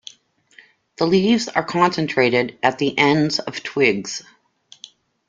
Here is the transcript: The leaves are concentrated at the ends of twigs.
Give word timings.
The 0.97 1.05
leaves 1.05 1.47
are 1.47 1.63
concentrated 1.63 2.57
at 2.63 2.79
the 2.79 2.97
ends 2.97 3.37
of 3.37 3.61
twigs. 3.61 4.23